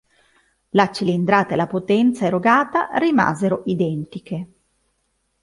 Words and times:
La 0.69 0.91
cilindrata 0.91 1.53
e 1.53 1.55
la 1.55 1.67
potenza 1.67 2.25
erogata 2.25 2.89
rimasero 2.95 3.61
identiche. 3.65 4.47